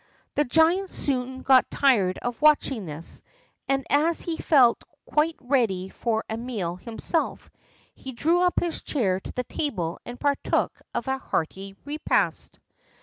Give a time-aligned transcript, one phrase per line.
[0.33, 3.21] The giant soon got tired of watching this,
[3.67, 7.51] and as he felt quite ready for a meal himself,
[7.93, 12.59] he drew up his chair to the table and partook of a hearty repast.